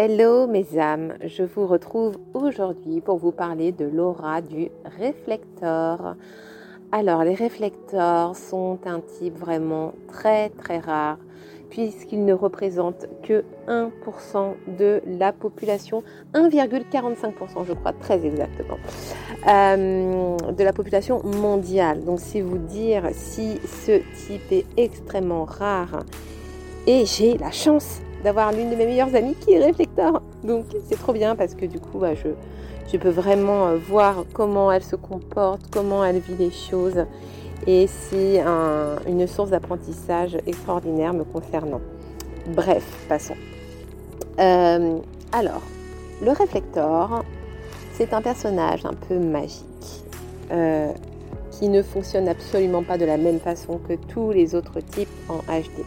[0.00, 6.14] Hello mes âmes, je vous retrouve aujourd'hui pour vous parler de l'aura du réflecteur.
[6.92, 11.18] Alors les réflecteurs sont un type vraiment très très rare
[11.68, 18.78] puisqu'ils ne représentent que 1% de la population, 1,45% je crois très exactement,
[19.48, 22.04] euh, de la population mondiale.
[22.04, 26.04] Donc c'est vous dire si ce type est extrêmement rare
[26.86, 30.22] et j'ai la chance d'avoir l'une de mes meilleures amies qui est réflecteur.
[30.44, 34.72] Donc c'est trop bien parce que du coup bah, je, peux vraiment euh, voir comment
[34.72, 37.04] elle se comporte, comment elle vit les choses.
[37.66, 38.40] Et c'est
[39.06, 41.80] une source d'apprentissage extraordinaire me concernant.
[42.46, 43.34] Bref, passons.
[44.38, 44.98] Euh,
[45.32, 45.62] alors,
[46.22, 47.24] le réflecteur,
[47.92, 50.04] c'est un personnage un peu magique
[50.50, 50.92] euh,
[51.50, 55.38] qui ne fonctionne absolument pas de la même façon que tous les autres types en
[55.38, 55.84] HD.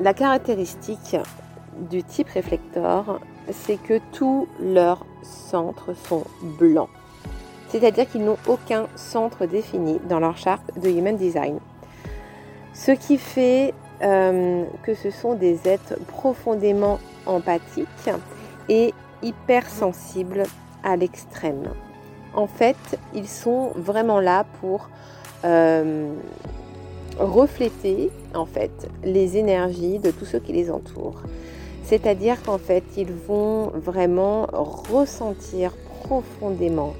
[0.00, 1.16] La caractéristique
[1.90, 3.20] du type réflecteur,
[3.52, 6.24] c'est que tous leurs centres sont
[6.58, 6.88] blancs.
[7.68, 11.58] C'est-à-dire qu'ils n'ont aucun centre défini dans leur charte de Human Design.
[12.72, 18.10] Ce qui fait euh, que ce sont des êtres profondément empathiques
[18.70, 20.44] et hypersensibles
[20.82, 21.74] à l'extrême.
[22.32, 24.88] En fait, ils sont vraiment là pour
[25.44, 26.14] euh,
[27.20, 28.70] refléter en fait
[29.04, 31.22] les énergies de tous ceux qui les entourent.
[31.84, 35.72] C'est-à-dire qu'en fait, ils vont vraiment ressentir
[36.04, 36.94] profondément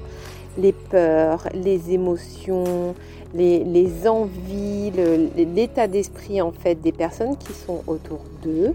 [0.57, 2.93] les peurs, les émotions,
[3.33, 4.91] les, envies,
[5.37, 8.73] l'état d'esprit en fait des personnes qui sont autour d'eux.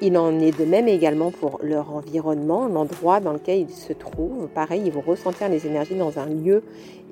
[0.00, 4.48] Il en est de même également pour leur environnement, l'endroit dans lequel ils se trouvent.
[4.54, 6.62] Pareil, ils vont ressentir les énergies dans un lieu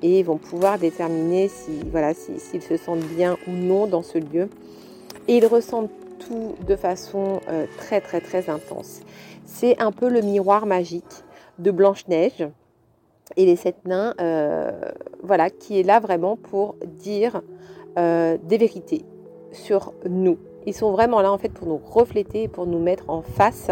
[0.01, 4.49] et vont pouvoir déterminer si voilà s'ils se sentent bien ou non dans ce lieu.
[5.27, 9.01] Et ils ressentent tout de façon euh, très très très intense.
[9.45, 11.23] C'est un peu le miroir magique
[11.59, 12.47] de Blanche Neige
[13.35, 14.71] et les sept nains, euh,
[15.23, 17.41] voilà, qui est là vraiment pour dire
[17.97, 19.03] euh, des vérités
[19.51, 23.21] sur nous, ils sont vraiment là en fait pour nous refléter pour nous mettre en
[23.21, 23.71] face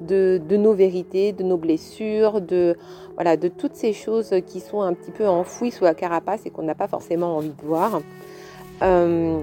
[0.00, 2.76] de, nos vérités, de nos blessures, de,
[3.14, 6.50] voilà, de toutes ces choses qui sont un petit peu enfouies sous la carapace et
[6.50, 8.00] qu'on n'a pas forcément envie de voir.
[8.82, 9.40] Euh,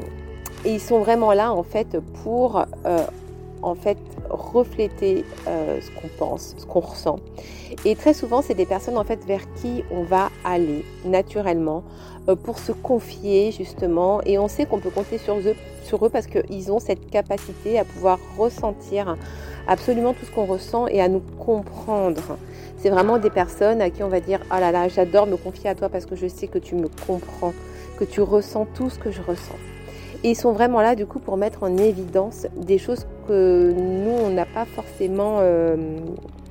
[0.65, 3.05] et ils sont vraiment là en fait pour euh,
[3.61, 3.97] en fait
[4.29, 7.19] refléter euh, ce qu'on pense, ce qu'on ressent.
[7.85, 11.83] Et très souvent, c'est des personnes en fait vers qui on va aller naturellement
[12.43, 14.21] pour se confier justement.
[14.25, 17.79] Et on sait qu'on peut compter sur eux sur eux parce qu'ils ont cette capacité
[17.79, 19.17] à pouvoir ressentir
[19.67, 22.37] absolument tout ce qu'on ressent et à nous comprendre.
[22.77, 25.69] C'est vraiment des personnes à qui on va dire Oh là là, j'adore me confier
[25.69, 27.53] à toi parce que je sais que tu me comprends,
[27.97, 29.57] que tu ressens tout ce que je ressens.
[30.23, 34.11] Et ils sont vraiment là du coup pour mettre en évidence des choses que nous
[34.11, 35.77] on n'a pas forcément, euh,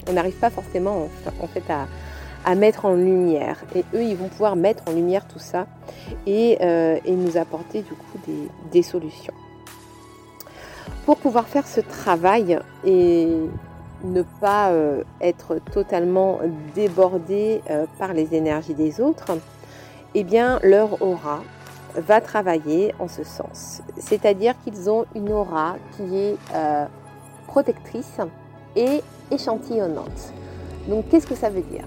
[0.09, 1.09] on n'arrive pas forcément
[1.41, 1.87] en fait à,
[2.55, 3.63] mettre en lumière.
[3.75, 5.67] Et eux, ils vont pouvoir mettre en lumière tout ça
[6.27, 8.19] et, euh, nous apporter du coup
[8.73, 9.35] des, solutions.
[11.05, 13.29] Pour pouvoir faire ce travail et
[14.03, 16.39] ne pas euh, être totalement
[16.75, 17.61] débordé
[17.99, 19.37] par les énergies des autres,
[20.15, 21.43] eh bien leur aura
[21.97, 23.83] va travailler en ce sens.
[23.97, 26.37] C'est-à-dire qu'ils ont une aura qui est
[27.47, 28.19] protectrice
[28.77, 30.33] et échantillonnante.
[30.89, 31.85] Donc qu'est-ce que ça veut dire?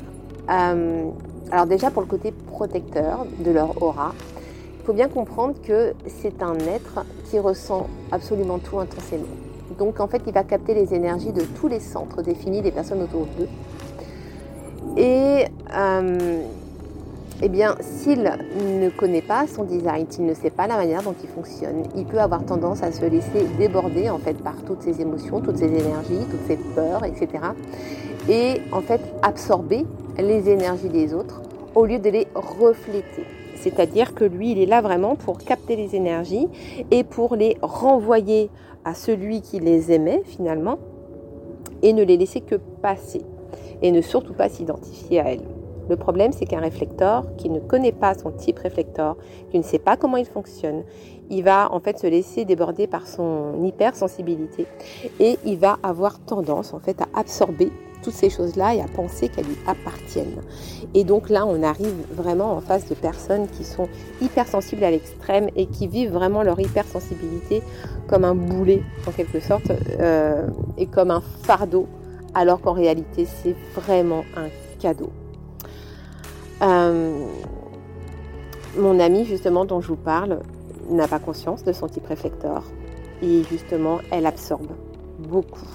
[0.49, 1.09] Euh,
[1.51, 4.13] alors déjà pour le côté protecteur de leur aura,
[4.79, 9.25] il faut bien comprendre que c'est un être qui ressent absolument tout intensément.
[9.77, 13.01] Donc en fait, il va capter les énergies de tous les centres définis des personnes
[13.01, 13.47] autour d'eux.
[14.97, 16.41] Et euh,
[17.43, 21.15] eh bien, s'il ne connaît pas son design, s'il ne sait pas la manière dont
[21.23, 25.01] il fonctionne, il peut avoir tendance à se laisser déborder en fait par toutes ses
[25.01, 27.29] émotions, toutes ses énergies, toutes ses peurs, etc.
[28.29, 29.85] Et en fait absorber
[30.19, 31.41] les énergies des autres
[31.73, 33.25] au lieu de les refléter.
[33.55, 36.47] C'est-à-dire que lui, il est là vraiment pour capter les énergies
[36.91, 38.49] et pour les renvoyer
[38.85, 40.77] à celui qui les aimait finalement
[41.81, 43.21] et ne les laisser que passer
[43.81, 45.60] et ne surtout pas s'identifier à elle.
[45.89, 49.17] Le problème, c'est qu'un réflecteur qui ne connaît pas son type réflecteur,
[49.49, 50.83] qui ne sait pas comment il fonctionne,
[51.29, 54.67] il va en fait se laisser déborder par son hypersensibilité
[55.19, 59.29] et il va avoir tendance en fait à absorber toutes ces choses-là et à penser
[59.29, 60.41] qu'elles lui appartiennent.
[60.93, 63.87] Et donc là, on arrive vraiment en face de personnes qui sont
[64.21, 67.61] hypersensibles à l'extrême et qui vivent vraiment leur hypersensibilité
[68.07, 71.87] comme un boulet en quelque sorte euh, et comme un fardeau,
[72.33, 74.47] alors qu'en réalité, c'est vraiment un
[74.79, 75.11] cadeau.
[76.61, 77.25] Euh,
[78.77, 80.39] mon amie justement dont je vous parle
[80.89, 82.63] n'a pas conscience de son type réflecteur
[83.21, 84.67] et justement elle absorbe
[85.19, 85.65] beaucoup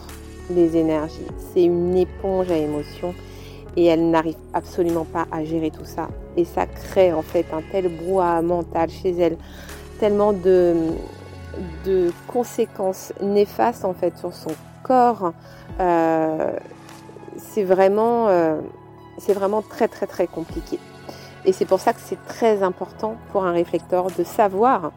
[0.51, 1.27] les énergies.
[1.53, 3.15] C'est une éponge à émotions
[3.77, 6.09] et elle n'arrive absolument pas à gérer tout ça.
[6.37, 9.37] Et ça crée en fait un tel brouhaha mental chez elle,
[9.99, 10.75] tellement de,
[11.85, 14.53] de conséquences néfastes en fait sur son
[14.83, 15.33] corps.
[15.81, 16.53] Euh,
[17.37, 18.61] c'est vraiment, euh,
[19.19, 20.79] c'est vraiment très très très compliqué.
[21.45, 24.93] Et c'est pour ça que c'est très important pour un réflecteur de savoir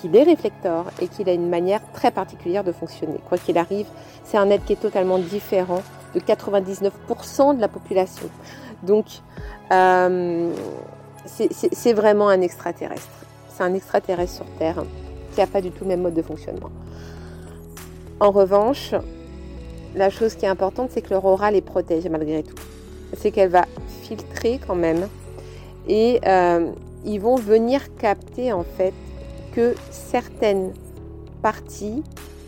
[0.00, 3.18] qu'il est réflecteur et qu'il a une manière très particulière de fonctionner.
[3.28, 3.86] Quoi qu'il arrive,
[4.24, 5.82] c'est un être qui est totalement différent
[6.14, 8.28] de 99% de la population.
[8.82, 9.06] Donc,
[9.72, 10.52] euh,
[11.26, 13.08] c'est vraiment un extraterrestre.
[13.48, 14.84] C'est un extraterrestre sur Terre
[15.32, 16.70] qui n'a pas du tout le même mode de fonctionnement.
[18.20, 18.94] En revanche,
[19.94, 22.54] la chose qui est importante, c'est que leur aura les protège malgré tout.
[23.16, 23.66] C'est qu'elle va
[24.02, 25.08] filtrer quand même
[25.88, 26.70] et euh,
[27.04, 28.94] ils vont venir capter en fait
[29.54, 30.72] que certaines
[31.42, 32.02] parties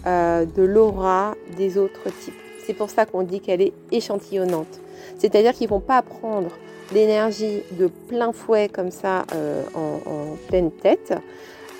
[0.06, 2.34] euh, de l'aura des autres types.
[2.66, 4.80] C'est pour ça qu'on dit qu'elle est échantillonnante.
[5.18, 6.50] C'est-à-dire qu'ils vont pas prendre
[6.92, 11.14] l'énergie de plein fouet comme ça euh, en, pleine tête.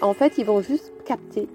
[0.00, 1.48] En fait, ils vont juste capter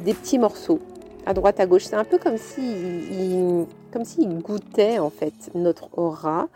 [0.00, 0.80] des petits morceaux
[1.28, 1.84] à droite, à gauche.
[1.84, 6.48] C'est un peu comme s'ils comme goûtaient en fait notre aura.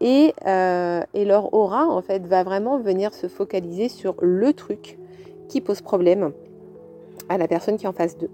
[0.00, 4.96] Et, euh, et, leur aura en fait va vraiment venir se focaliser sur le truc
[5.48, 6.32] qui pose problème
[7.28, 8.30] à la personne qui est en face d'eux.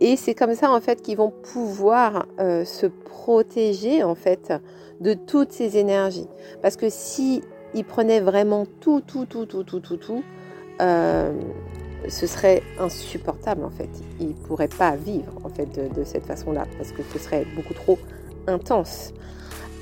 [0.00, 4.52] Et c'est comme ça en fait qu'ils vont pouvoir euh, se protéger en fait
[5.00, 6.28] de toutes ces énergies.
[6.62, 7.42] Parce que si
[7.84, 10.22] prenaient vraiment tout, tout, tout, tout, tout, tout, tout,
[10.80, 11.32] euh,
[12.08, 13.88] ce serait insupportable en fait.
[14.20, 17.74] Ils ne pourraient pas vivre en fait de, cette façon-là parce que ce serait beaucoup
[17.74, 17.98] trop
[18.46, 19.12] intense.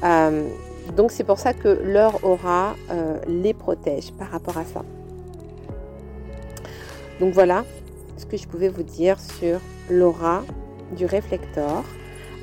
[0.05, 0.49] Euh,
[0.97, 2.75] donc c'est pour ça que leur aura
[3.29, 4.83] les protège par rapport à ça.
[7.21, 7.65] Donc voilà
[8.17, 9.61] ce que je pouvais vous dire sur
[9.91, 10.43] l'aura
[10.97, 11.85] du réflecteur.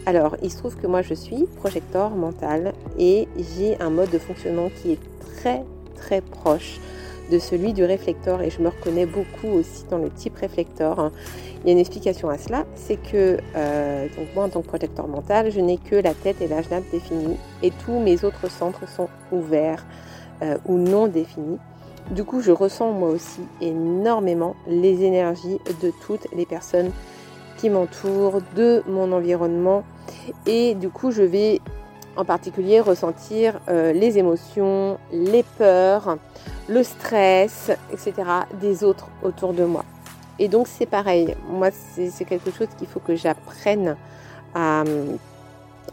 [0.06, 4.20] Alors, il se trouve que moi je suis projecteur mental et j'ai un mode de
[4.20, 5.00] fonctionnement qui est
[5.36, 5.64] très
[5.96, 6.80] très proche
[7.30, 11.12] de celui du réflecteur et je me reconnais beaucoup aussi dans le type réflecteur.
[11.62, 14.68] Il y a une explication à cela, c'est que euh, donc moi en tant que
[14.68, 18.50] projecteur mental, je n'ai que la tête et l'âge nappe définis et tous mes autres
[18.50, 19.86] centres sont ouverts
[20.42, 21.58] euh, ou non définis.
[22.12, 26.92] Du coup, je ressens moi aussi énormément les énergies de toutes les personnes
[27.58, 29.84] qui m'entourent, de mon environnement.
[30.48, 31.60] Et du coup, je vais
[32.16, 36.18] en particulier ressentir euh, les émotions, les peurs,
[36.68, 38.14] le stress, etc.
[38.60, 39.86] des autres autour de moi.
[40.38, 43.98] Et donc c'est pareil, moi c'est quelque chose qu'il faut que j'apprenne
[44.56, 44.84] à,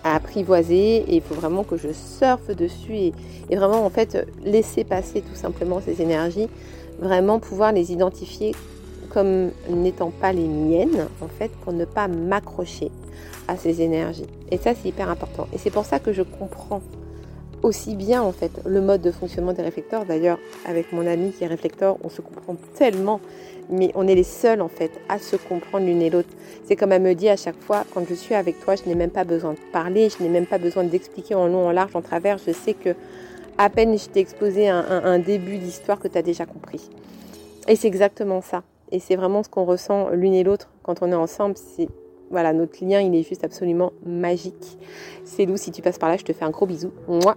[0.05, 3.13] apprivoiser et il faut vraiment que je surfe dessus et,
[3.51, 6.49] et, vraiment en fait laisser passer tout simplement ces énergies,
[7.01, 8.55] vraiment pouvoir les identifier
[9.13, 12.93] comme n'étant pas les miennes en fait pour ne pas m'accrocher
[13.49, 14.27] à ces énergies.
[14.51, 15.47] Et ça c'est hyper important.
[15.53, 16.83] Et c'est pour ça que je comprends
[17.63, 20.05] aussi bien en fait le mode de fonctionnement des réflecteurs.
[20.05, 23.21] D'ailleurs, avec mon ami qui est réflecteur, on se comprend tellement,
[23.71, 26.29] mais on est les seuls en fait à se comprendre l'une et l'autre.
[26.65, 28.95] C'est comme elle me dit à chaque fois, quand je suis avec toi, je n'ai
[28.95, 31.95] même pas besoin de parler, je n'ai même pas besoin d'expliquer en long, en large,
[31.95, 32.39] en travers.
[32.39, 32.95] Je sais que
[33.59, 36.91] à peine je t'ai exposé un, un début d'histoire que tu as déjà compris.
[37.69, 38.63] Et c'est exactement ça.
[38.93, 41.57] Et c'est vraiment ce qu'on ressent l'une et l'autre quand on est ensemble.
[41.57, 41.89] C'est
[42.31, 44.79] voilà, notre lien, il est juste absolument magique.
[45.25, 46.91] C'est Lou, si tu passes par là, je te fais un gros bisou.
[47.09, 47.37] Moi.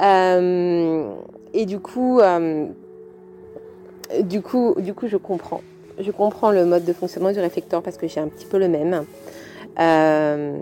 [0.00, 1.12] Euh,
[1.52, 2.66] et du coup, euh,
[4.22, 5.60] du coup, du coup, je comprends.
[5.98, 8.68] Je comprends le mode de fonctionnement du réflecteur parce que j'ai un petit peu le
[8.68, 9.04] même.
[9.78, 10.56] Euh,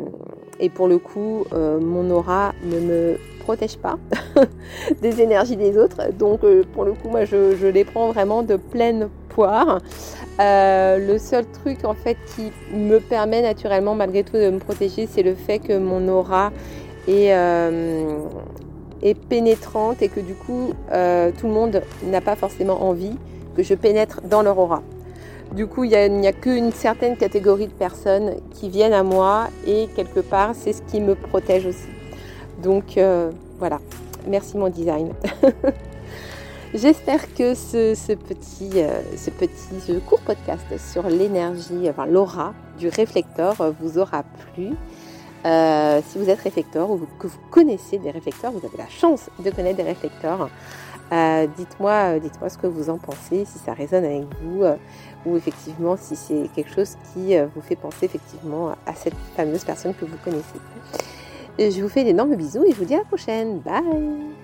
[0.58, 3.98] et pour le coup, mon aura ne me protège pas
[5.02, 6.12] des énergies des autres.
[6.12, 6.40] Donc,
[6.72, 9.80] pour le coup, moi, je, je les prends vraiment de pleine poire.
[10.40, 15.08] Euh, le seul truc en fait qui me permet naturellement malgré tout de me protéger,
[15.10, 16.50] c'est le fait que mon aura
[17.08, 18.18] est, euh,
[19.28, 23.16] pénétrante et que du coup euh, tout le monde n'a pas forcément envie
[23.56, 24.82] que je pénètre dans leur aura.
[25.52, 29.88] Du coup, il n'y a qu'une certaine catégorie de personnes qui viennent à moi et
[29.96, 31.88] quelque part, c'est ce qui me protège aussi.
[32.62, 32.96] Donc
[33.58, 33.80] voilà,
[34.28, 35.12] merci mon design.
[36.72, 43.60] J'espère que ce, petit, euh, ce petit court podcast sur l'énergie, enfin l'aura du réflecteur
[43.60, 44.68] euh, vous aura plu.
[45.46, 49.30] Euh, si vous êtes réflecteur ou que vous connaissez des réflecteurs, vous avez la chance
[49.44, 50.48] de connaître des réflecteurs.
[51.56, 54.62] dites-moi, dites-moi ce que vous en pensez, si ça résonne avec vous,
[55.26, 59.92] ou effectivement si c'est quelque chose qui vous fait penser effectivement à cette fameuse personne
[59.94, 60.60] que vous connaissez.
[61.58, 63.58] Je vous fais d'énormes bisous et je vous dis à la prochaine.
[63.58, 64.39] Bye